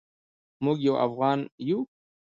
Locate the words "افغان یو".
1.05-1.79